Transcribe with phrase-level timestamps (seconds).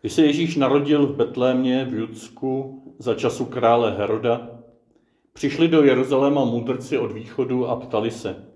[0.00, 4.50] Když se Ježíš narodil v Betlémě v Judsku za času krále Heroda,
[5.32, 8.46] přišli do Jeruzaléma mudrci od východu a ptali se,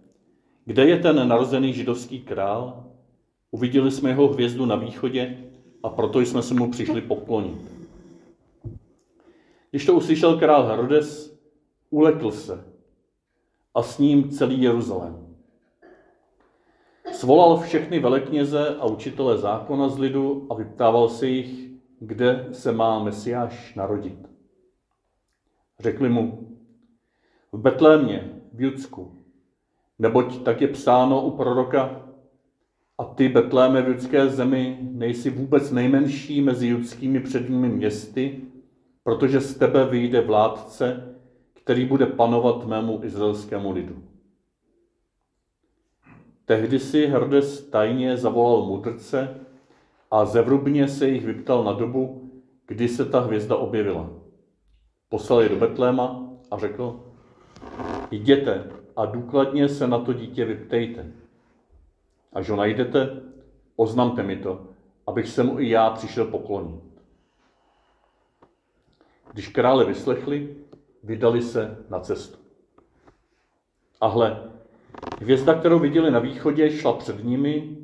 [0.65, 2.85] kde je ten narozený židovský král?
[3.51, 5.39] Uviděli jsme jeho hvězdu na východě
[5.83, 7.73] a proto jsme se mu přišli poklonit.
[9.71, 11.39] Když to uslyšel král Herodes,
[11.91, 12.65] ulekl se
[13.75, 15.24] a s ním celý Jeruzalém.
[17.25, 21.71] Svolal všechny velekněze a učitele zákona z lidu a vyptával se jich,
[22.01, 24.29] kde se má Mesiáš narodit.
[25.81, 26.49] Řekli mu,
[27.53, 29.25] v Betlémě, v Judsku,
[29.99, 32.03] neboť tak je psáno u proroka,
[32.99, 38.41] a ty, Betléme v judské zemi, nejsi vůbec nejmenší mezi judskými předními městy,
[39.03, 41.17] protože z tebe vyjde vládce,
[41.55, 44.14] který bude panovat mému izraelskému lidu.
[46.47, 49.41] Tehdy si Herodes tajně zavolal mudrce
[50.11, 52.31] a zevrubně se jich vyptal na dobu,
[52.67, 54.11] kdy se ta hvězda objevila.
[55.09, 57.01] Poslal je do Betléma a řekl,
[58.11, 61.13] jděte a důkladně se na to dítě vyptejte.
[62.33, 63.23] Až ho najdete,
[63.77, 64.67] oznamte mi to,
[65.07, 66.81] abych se mu i já přišel poklonit.
[69.33, 70.57] Když krále vyslechli,
[71.03, 72.39] vydali se na cestu.
[74.01, 74.54] A hle,
[75.21, 77.77] hvězda, kterou viděli na východě, šla před nimi,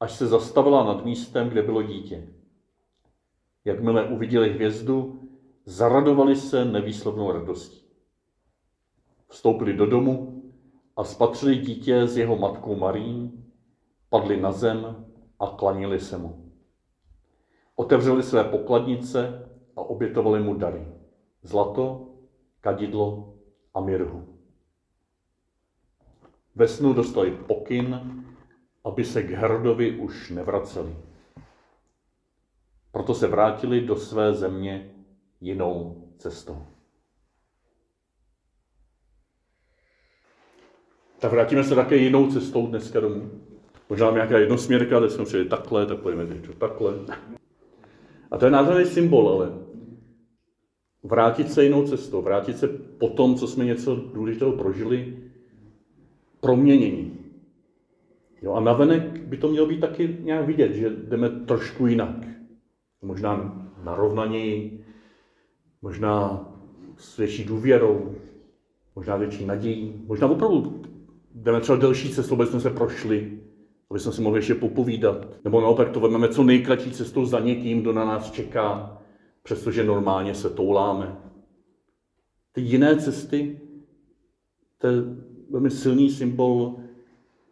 [0.00, 2.28] až se zastavila nad místem, kde bylo dítě.
[3.64, 5.28] Jakmile uviděli hvězdu,
[5.64, 7.82] zaradovali se nevýslovnou radostí.
[9.28, 10.42] Vstoupili do domu
[10.96, 13.32] a spatřili dítě s jeho matkou Marí,
[14.08, 15.06] padli na zem
[15.40, 16.52] a klanili se mu.
[17.76, 20.88] Otevřeli své pokladnice a obětovali mu dary.
[21.42, 22.08] Zlato,
[22.60, 23.34] kadidlo
[23.74, 24.31] a mirhu.
[26.54, 28.00] Ve snu dostali pokyn,
[28.84, 30.96] aby se k Herodovi už nevraceli.
[32.92, 34.90] Proto se vrátili do své země
[35.40, 36.66] jinou cestou.
[41.18, 43.30] Tak vrátíme se také jinou cestou dneska domů.
[43.88, 46.94] Možná nějaká jednosměrka, kde jsme přijeli takhle, tak pojďme teď takhle.
[48.30, 49.52] A to je nádherný symbol, ale
[51.02, 55.22] vrátit se jinou cestou, vrátit se po tom, co jsme něco důležitého prožili,
[56.42, 57.18] proměnění.
[58.42, 62.16] Jo, a navenek by to mělo být taky nějak vidět, že jdeme trošku jinak.
[63.02, 64.84] Možná narovnaněji,
[65.82, 66.44] možná
[66.96, 68.14] s větší důvěrou,
[68.96, 70.82] možná větší nadějí, možná opravdu
[71.34, 73.40] jdeme třeba delší cestou, aby jsme se prošli,
[73.90, 75.26] aby jsme si mohli ještě popovídat.
[75.44, 78.98] Nebo naopak to vezmeme co nejkratší cestou za někým, kdo na nás čeká,
[79.42, 81.16] přestože normálně se touláme.
[82.52, 83.60] Ty jiné cesty,
[84.78, 84.88] to
[85.50, 86.76] velmi silný symbol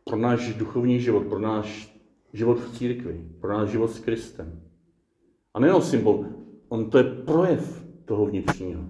[0.04, 1.96] pro náš duchovní život, pro náš
[2.32, 4.62] život v církvi, pro náš život s Kristem.
[5.54, 6.26] A nejenom symbol,
[6.68, 8.82] on to je projev toho vnitřního.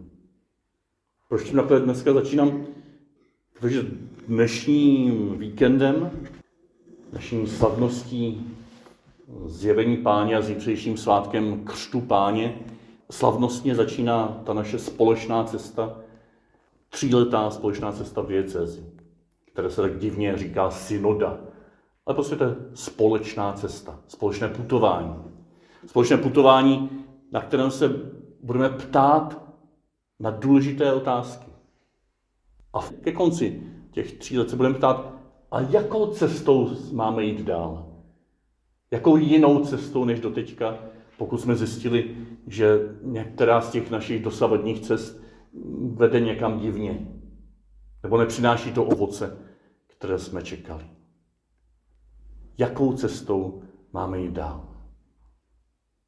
[1.29, 2.67] Proč tím takhle dneska začínám?
[3.53, 3.87] Protože
[4.29, 6.11] dnešním víkendem,
[7.11, 8.47] dnešní slavností
[9.47, 12.59] zjevení páně a zítřejším svátkem křtu páně,
[13.11, 16.01] slavnostně začíná ta naše společná cesta,
[16.91, 18.85] tříletá společná cesta v diecezi,
[19.53, 21.41] které se tak divně říká synoda.
[22.07, 25.15] Ale prostě to je společná cesta, společné putování.
[25.87, 26.91] Společné putování,
[27.33, 27.89] na kterém se
[28.43, 29.43] budeme ptát
[30.21, 31.51] na důležité otázky.
[32.73, 35.15] A ke konci těch tří let se budeme ptát,
[35.51, 37.87] a jakou cestou máme jít dál?
[38.91, 40.79] Jakou jinou cestou než doteďka,
[41.19, 45.23] pokud jsme zjistili, že některá z těch našich dosavadních cest
[45.95, 47.07] vede někam divně,
[48.03, 49.39] nebo nepřináší to ovoce,
[49.87, 50.85] které jsme čekali.
[52.59, 53.63] Jakou cestou
[53.93, 54.71] máme jít dál?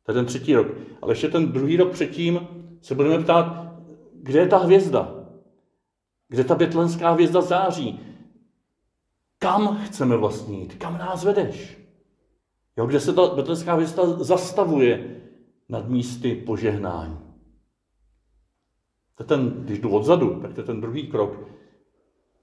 [0.02, 0.66] To je ten třetí rok.
[1.02, 2.48] Ale ještě ten druhý rok předtím
[2.80, 3.74] se budeme ptát,
[4.22, 5.14] kde je ta hvězda?
[6.28, 8.00] Kde ta betlenská hvězda září?
[9.38, 10.74] Kam chceme vlastně jít?
[10.74, 11.78] Kam nás vedeš?
[12.76, 15.20] Jo, kde se ta betlenská hvězda zastavuje
[15.68, 17.31] nad místy požehnání?
[19.22, 21.38] To ten, když jdu odzadu, tak to je ten druhý krok.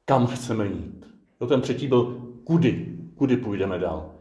[0.06, 1.06] Kam chceme jít?
[1.42, 4.12] Jo, ten třetí byl kudy, kudy půjdeme dál.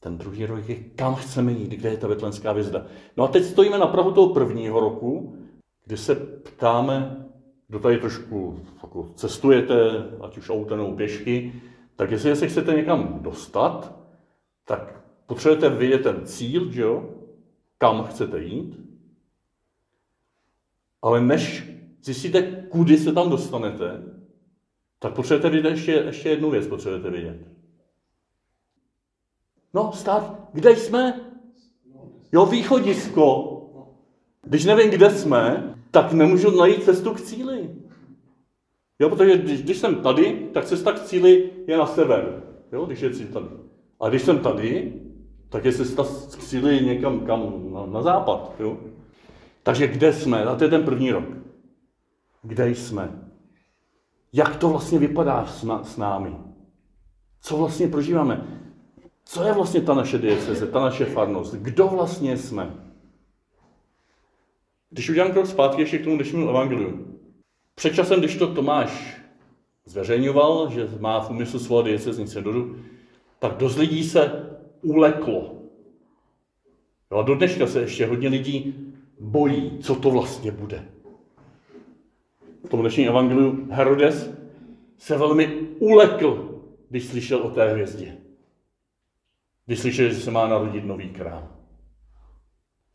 [0.00, 2.86] Ten druhý rok je, kam chceme jít, kde je ta betlenská hvězda.
[3.16, 5.36] No a teď stojíme na prahu toho prvního roku,
[5.84, 7.26] kdy se ptáme,
[7.68, 9.90] kdo tady trošku jako cestujete,
[10.20, 11.52] ať už autem nebo pěšky,
[11.96, 13.98] tak jestli, jestli chcete někam dostat,
[14.64, 17.10] tak potřebujete vědět ten cíl, že jo?
[17.78, 18.83] kam chcete jít.
[21.04, 21.70] Ale než
[22.02, 24.02] zjistíte, kudy se tam dostanete,
[24.98, 27.36] tak potřebujete vědět ještě, ještě jednu věc, potřebujete vědět.
[29.74, 31.20] No, stát, kde jsme?
[32.32, 33.50] Jo, východisko.
[34.42, 37.70] Když nevím, kde jsme, tak nemůžu najít cestu k cíli.
[38.98, 42.42] Jo, protože když, když jsem tady, tak cesta k cíli je na sever.
[42.72, 43.46] Jo, když je cíl tady.
[44.00, 44.92] A když jsem tady,
[45.48, 48.52] tak je cesta k cíli někam kam, na, na západ.
[48.58, 48.78] Jo?
[49.64, 50.44] Takže kde jsme?
[50.44, 51.24] A to je ten první rok.
[52.42, 53.30] Kde jsme?
[54.32, 55.46] Jak to vlastně vypadá
[55.82, 56.36] s, námi?
[57.40, 58.46] Co vlastně prožíváme?
[59.24, 61.54] Co je vlastně ta naše dieceze, ta naše farnost?
[61.54, 62.74] Kdo vlastně jsme?
[64.90, 67.18] Když udělám krok zpátky ještě k tomu dnešnímu evangeliu.
[67.74, 69.20] Před časem, když to Tomáš
[69.84, 72.76] zveřejňoval, že má v úmyslu svolat diecezní synodu,
[73.38, 74.50] tak dost lidí se
[74.82, 75.62] uleklo.
[77.18, 80.84] a do dneška se ještě hodně lidí bojí, co to vlastně bude.
[82.64, 84.30] V tom dnešním evangeliu Herodes
[84.98, 85.46] se velmi
[85.78, 88.16] ulekl, když slyšel o té hvězdě.
[89.66, 91.48] Když slyšel, že se má narodit nový král.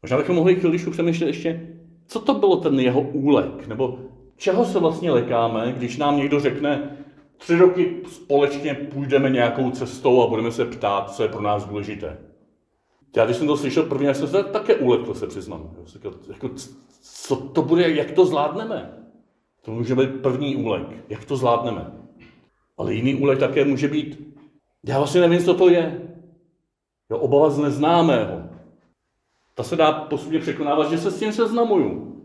[0.02, 4.00] Možná bychom mohli chvíličku přemýšlet ještě, co to bylo ten jeho úlek, nebo
[4.36, 6.98] čeho se vlastně lekáme, když nám někdo řekne,
[7.38, 12.18] tři roky společně půjdeme nějakou cestou a budeme se ptát, co je pro nás důležité.
[13.16, 15.76] Já když jsem to slyšel první, já jsem se také ulekl, se přiznám.
[16.28, 16.50] Jako,
[17.02, 18.94] co to bude, jak to zvládneme?
[19.62, 21.92] To může být první úlek, jak to zvládneme.
[22.78, 24.36] Ale jiný úlek také může být,
[24.86, 26.02] já vlastně nevím, co to je.
[27.10, 28.44] Jo, obava z neznámého.
[29.56, 32.16] Ta se dá postupně překonávat, že se s tím seznamuju.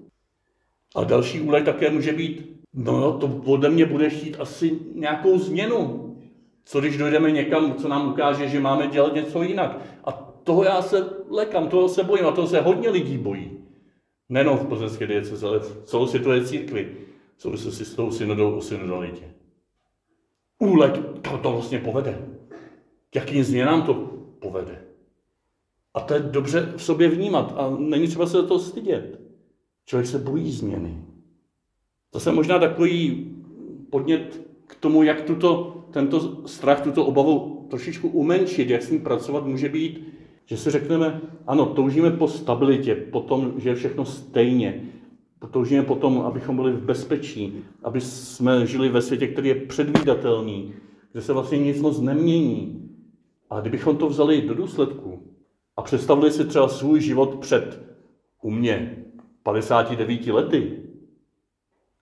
[0.95, 6.01] A další úlek také může být, no to ode mě bude chtít asi nějakou změnu.
[6.65, 9.79] Co když dojdeme někam, co nám ukáže, že máme dělat něco jinak.
[10.05, 13.51] A toho já se lekám, toho se bojím a toho se hodně lidí bojí.
[14.29, 16.97] Nejenom v plzeňské dieceze, ale v celosvětové církvi
[17.37, 19.25] v souvislosti s tou synodou o synodalitě.
[20.59, 22.29] Úlek, kam to vlastně povede.
[23.11, 23.95] K jakým změnám to
[24.39, 24.85] povede.
[25.95, 29.21] A to je dobře v sobě vnímat a není třeba se to stydět.
[29.87, 31.05] Člověk se bojí změny.
[32.11, 33.31] To je možná takový
[33.91, 39.47] podnět k tomu, jak tuto, tento strach, tuto obavu trošičku umenšit, jak s ním pracovat
[39.47, 40.14] může být,
[40.47, 44.83] že si řekneme, ano, toužíme po stabilitě, po tom, že je všechno stejně,
[45.51, 50.75] toužíme po tom, abychom byli v bezpečí, aby jsme žili ve světě, který je předvídatelný,
[51.13, 52.91] kde se vlastně nic moc nemění.
[53.51, 55.23] A kdybychom to vzali do důsledku
[55.77, 57.81] a představili si třeba svůj život před
[58.43, 59.05] u mě
[59.43, 60.83] 59 lety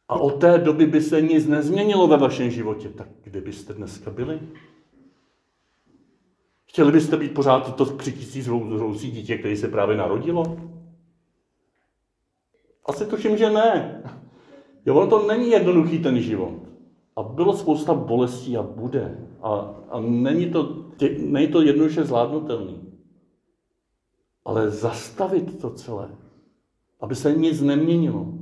[0.09, 4.11] a od té doby by se nic nezměnilo ve vašem životě, tak kde byste dneska
[4.11, 4.41] byli?
[6.73, 10.57] Chtěli byste být pořád to křitící zhroucí dítě, které se právě narodilo?
[12.87, 14.03] Asi tuším, že ne.
[14.87, 16.55] Jo, ono to není jednoduchý ten život.
[17.17, 19.29] A bylo spousta bolestí a bude.
[19.43, 19.51] A,
[19.91, 22.93] a není, to, tě, není to jednoduše zvládnutelný.
[24.45, 26.09] Ale zastavit to celé,
[27.01, 28.35] aby se nic neměnilo,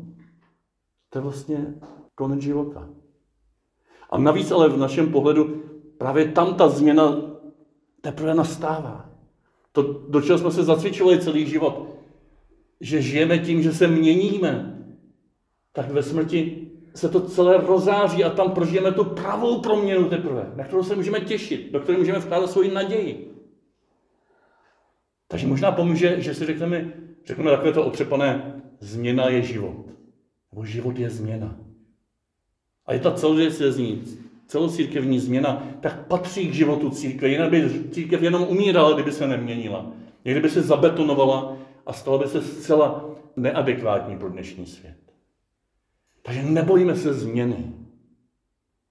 [1.09, 1.75] to je vlastně
[2.15, 2.89] konec života.
[4.11, 5.63] A navíc ale v našem pohledu
[5.99, 7.31] právě tam ta změna
[8.01, 9.11] teprve nastává.
[9.73, 11.97] To, do čeho jsme se zacvičovali celý život,
[12.81, 14.85] že žijeme tím, že se měníme,
[15.73, 20.65] tak ve smrti se to celé rozáří a tam prožijeme tu pravou proměnu teprve, na
[20.65, 23.35] kterou se můžeme těšit, do které můžeme vkládat svoji naději.
[25.29, 26.93] Takže možná pomůže, že si řekneme,
[27.27, 29.87] řekneme takové to otřepané, změna je život.
[30.53, 31.57] Nebo život je změna.
[32.87, 34.05] A je ta celocírkevní,
[34.51, 37.29] celocírkevní změna, tak patří k životu církve.
[37.29, 39.87] Jinak by církev jenom umírala, kdyby se neměnila.
[40.23, 43.05] Kdyby se zabetonovala a stala by se zcela
[43.37, 44.97] neadekvátní pro dnešní svět.
[46.23, 47.73] Takže nebojíme se změny.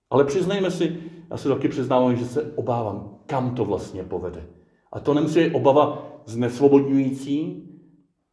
[0.09, 0.97] Ale přiznejme si,
[1.31, 4.47] já se taky přiznávám, že se obávám, kam to vlastně povede.
[4.91, 7.63] A to nemusí být obava znesvobodňující,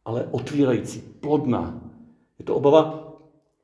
[0.05, 1.81] ale otvírající, plodná.
[2.39, 3.13] Je to obava,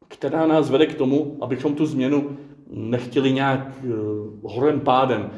[0.07, 2.37] která nás vede k tomu, abychom tu změnu
[2.69, 5.31] nechtěli nějak uh, horem pádem,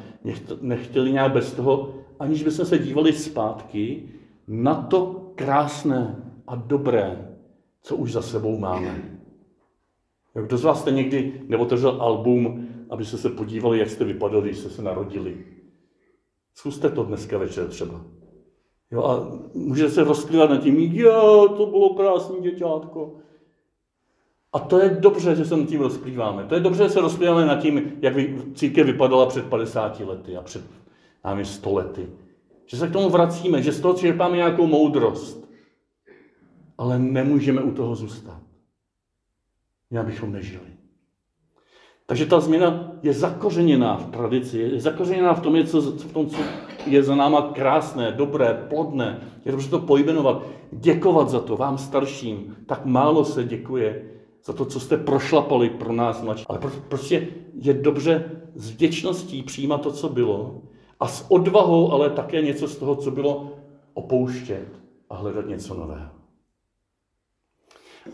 [0.62, 4.10] nechtěli nějak bez toho, aniž bychom se dívali zpátky
[4.48, 6.16] na to krásné
[6.48, 7.36] a dobré,
[7.82, 9.20] co už za sebou máme.
[10.34, 14.70] Kdo z vás jste někdy neotevřel album, abyste se podívali, jak jste vypadali, když jste
[14.70, 15.46] se narodili?
[16.54, 18.02] Zkuste to dneska večer třeba.
[18.92, 23.16] Jo, a můžete se rozklivat nad tím, jo, to bylo krásný děťátko.
[24.56, 26.44] A to je dobře, že se nad tím rozplýváme.
[26.44, 28.14] To je dobře, že se rozplýváme nad tím, jak
[28.54, 30.64] církev vypadala před 50 lety a před
[31.26, 32.08] námi 100 lety.
[32.66, 35.50] Že se k tomu vracíme, že z toho čerpáme nějakou moudrost.
[36.78, 38.42] Ale nemůžeme u toho zůstat.
[39.92, 40.68] Jinak bychom nežili.
[42.06, 46.38] Takže ta změna je zakořeněná v tradici, je zakořeněná v tom, co, v tom, co
[46.86, 49.20] je za náma krásné, dobré, plodné.
[49.46, 52.56] Je dobře to pojmenovat, děkovat za to vám starším.
[52.66, 54.15] Tak málo se děkuje
[54.46, 56.46] za to, co jste prošlapali pro nás mladší.
[56.48, 60.62] Ale prostě je dobře s vděčností přijímat to, co bylo
[61.00, 63.52] a s odvahou, ale také něco z toho, co bylo,
[63.94, 64.68] opouštět
[65.10, 66.10] a hledat něco nového.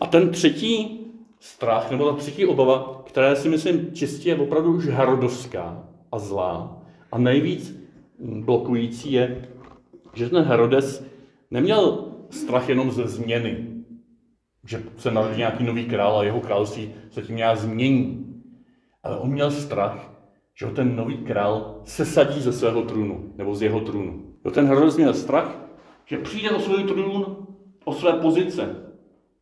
[0.00, 1.00] A ten třetí
[1.40, 6.82] strach, nebo ta třetí obava, která si myslím čistě je opravdu už herodovská a zlá
[7.12, 7.76] a nejvíc
[8.18, 9.48] blokující je,
[10.14, 11.04] že ten Herodes
[11.50, 13.71] neměl strach jenom ze změny,
[14.64, 18.34] že se narodí nějaký nový král a jeho království se tím nějak změní.
[19.02, 20.12] Ale on měl strach,
[20.54, 24.22] že ho ten nový král sesadí ze svého trůnu, nebo z jeho trůnu.
[24.44, 25.58] Jo, ten Herodes měl strach,
[26.04, 27.36] že přijde o svůj trůn,
[27.84, 28.76] o své pozice,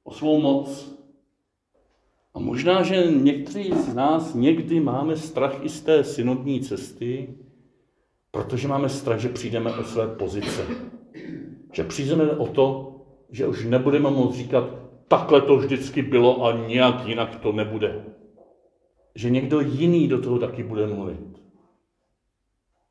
[0.05, 0.97] o svou moc.
[2.35, 7.35] A možná, že někteří z nás někdy máme strach i z té synodní cesty,
[8.31, 10.63] protože máme strach, že přijdeme o své pozice.
[11.73, 12.97] Že přijdeme o to,
[13.31, 14.80] že už nebudeme moct říkat,
[15.11, 18.05] takhle to vždycky bylo a nějak jinak to nebude.
[19.15, 21.43] Že někdo jiný do toho taky bude mluvit.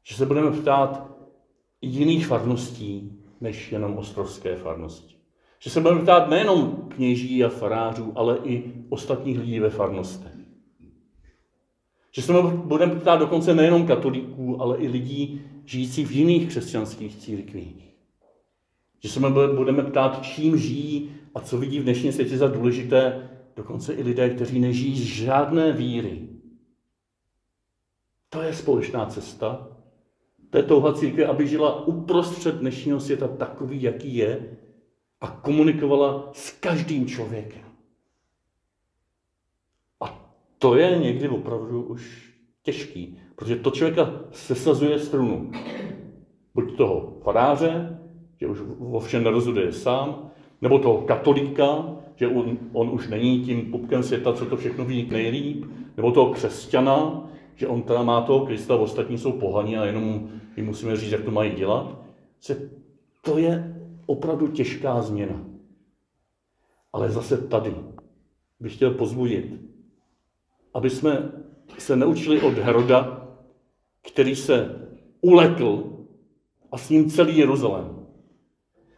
[0.03, 1.11] Že se budeme ptát
[1.81, 5.15] jiných farností, než jenom ostrovské farnosti.
[5.59, 10.35] Že se budeme ptát nejenom kněží a farářů, ale i ostatních lidí ve farnostech.
[12.11, 17.95] Že se budeme ptát dokonce nejenom katolíků, ale i lidí žijících v jiných křesťanských církvích.
[19.03, 19.19] Že se
[19.55, 24.29] budeme ptát, čím žijí a co vidí v dnešním světě za důležité, dokonce i lidé,
[24.29, 26.29] kteří nežijí z žádné víry.
[28.29, 29.67] To je společná cesta.
[30.49, 34.57] To je touha církve, aby žila uprostřed dnešního světa takový, jaký je
[35.21, 37.61] a komunikovala s každým člověkem.
[39.99, 42.33] A to je někdy opravdu už
[42.63, 45.51] těžký, protože to člověka sesazuje strunu.
[46.53, 47.99] Buď toho faráře,
[48.39, 50.28] že už o všem nerozhoduje sám,
[50.61, 55.09] nebo toho katolíka, že on, on už není tím pupkem světa, co to všechno ví
[55.11, 55.65] nejlíp,
[55.97, 60.65] nebo toho křesťana, že on teda má toho Krista, ostatní jsou pohaní a jenom jim
[60.65, 61.95] musíme říct, jak to mají dělat.
[62.39, 62.69] Se,
[63.21, 63.75] to je
[64.05, 65.43] opravdu těžká změna.
[66.93, 67.75] Ale zase tady
[68.59, 69.61] bych chtěl pozbudit,
[70.73, 71.31] aby jsme
[71.77, 73.27] se naučili od Heroda,
[74.11, 74.87] který se
[75.21, 75.83] ulekl
[76.71, 77.98] a s ním celý Jeruzalém.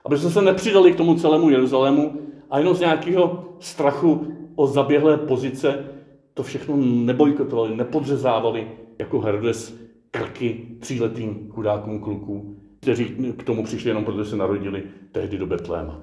[0.06, 5.18] Aby jsme se nepřidali k tomu celému Jeruzalému a jenom z nějakého strachu o zaběhlé
[5.18, 5.86] pozice
[6.34, 8.68] to všechno nebojkotovali, nepodřezávali
[9.00, 9.76] jako Herodes
[10.12, 13.06] krky tříletým chudákům kluků, kteří
[13.38, 16.02] k tomu přišli jenom protože se narodili tehdy do Betléma.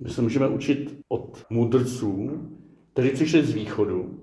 [0.00, 2.30] My se můžeme učit od mudrců,
[2.92, 4.20] kteří přišli z východu,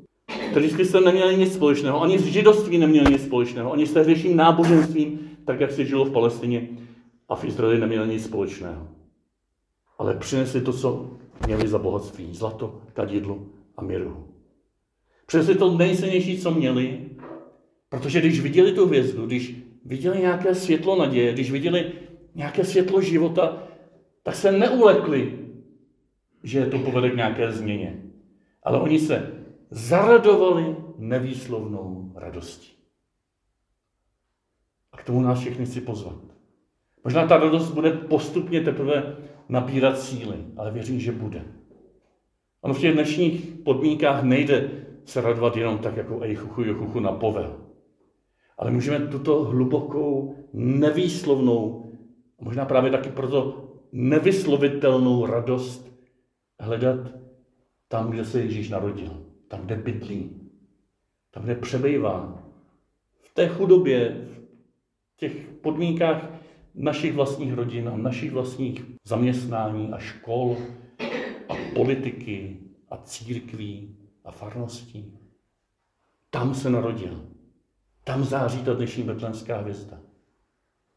[0.52, 4.36] kteří s Kristem neměli nic společného, ani s židovstvím neměli nic společného, ani s tehdejším
[4.36, 6.68] náboženstvím, tak jak se žilo v Palestině
[7.32, 8.88] a v Izraeli neměli nic společného.
[9.98, 11.12] Ale přinesli to, co
[11.46, 12.36] měli za bohatství.
[12.36, 13.46] Zlato, kadidlo
[13.78, 14.28] a miru.
[15.26, 17.10] Přinesli to nejcennější, co měli,
[17.90, 21.92] protože když viděli tu hvězdu, když viděli nějaké světlo naděje, když viděli
[22.36, 23.64] nějaké světlo života,
[24.24, 25.40] tak se neulekli,
[26.44, 28.04] že to povede k nějaké změně.
[28.64, 32.72] Ale oni se zaradovali nevýslovnou radostí.
[34.92, 36.31] A k tomu nás všechny chci pozvat.
[37.04, 39.16] Možná ta radost bude postupně teprve
[39.50, 41.46] nabírat síly, ale věřím, že bude.
[42.62, 44.70] Ono v těch dnešních podmínkách nejde
[45.06, 47.58] se radovat jenom tak, jako ej chuchu, chuchu na povel.
[48.58, 51.92] Ale můžeme tuto hlubokou, nevýslovnou,
[52.40, 55.92] možná právě taky proto nevyslovitelnou radost
[56.60, 56.98] hledat
[57.88, 60.42] tam, kde se Ježíš narodil, tam, kde bydlí,
[61.32, 62.44] tam, kde přebývá.
[63.20, 64.28] V té chudobě,
[65.14, 66.41] v těch podmínkách
[66.76, 70.58] našich vlastních rodin a našich vlastních zaměstnání a škol
[71.50, 72.58] a politiky
[72.90, 75.18] a církví a farností.
[76.30, 77.26] Tam se narodil.
[78.04, 80.00] Tam září ta dnešní betlémská hvězda.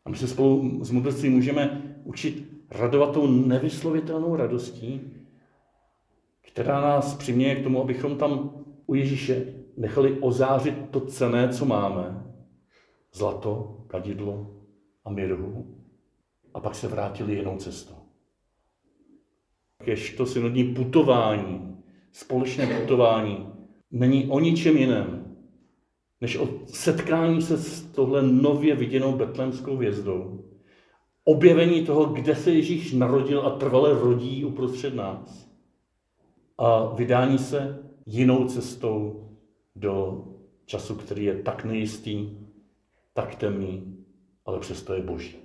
[0.04, 5.00] A my se spolu s mudrství můžeme učit radovat tou nevyslovitelnou radostí,
[6.40, 8.50] která nás přiměje k tomu, abychom tam
[8.86, 12.24] u Ježíše nechali ozářit to cené, co máme.
[13.12, 14.53] Zlato, kadidlo
[15.04, 15.76] a mirhu.
[16.54, 17.94] A pak se vrátili jinou cestou.
[19.84, 21.76] Kež to synodní putování,
[22.12, 23.48] společné putování,
[23.90, 25.36] není o ničem jiném,
[26.20, 30.44] než o setkání se s tohle nově viděnou betlémskou hvězdou,
[31.24, 35.50] objevení toho, kde se Ježíš narodil a trvale rodí uprostřed nás
[36.58, 39.28] a vydání se jinou cestou
[39.76, 40.24] do
[40.66, 42.30] času, který je tak nejistý,
[43.12, 43.93] tak temný,
[44.44, 45.43] ale přesto je boží.